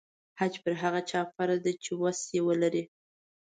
[0.39, 2.83] حج پر هغه چا فرض دی چې وسه یې ولري.